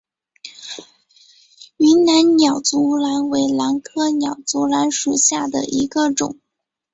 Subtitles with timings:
[1.77, 6.39] 云南鸟足兰为兰科鸟足兰属下的一个种。